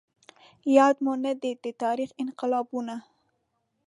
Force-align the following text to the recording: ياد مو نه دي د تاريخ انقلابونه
ياد 0.77 0.95
مو 1.03 1.13
نه 1.23 1.31
دي 1.41 1.51
د 1.63 1.65
تاريخ 1.83 2.09
انقلابونه 2.23 2.95